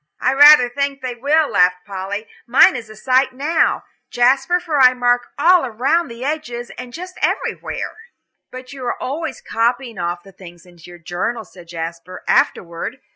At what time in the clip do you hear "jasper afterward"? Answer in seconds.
11.67-12.99